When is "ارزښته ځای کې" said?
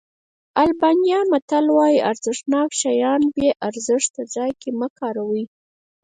3.67-4.69